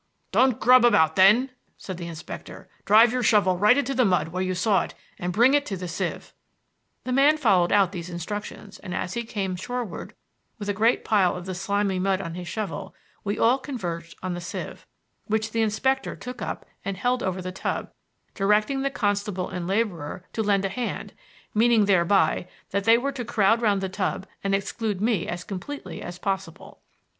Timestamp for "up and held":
16.41-17.21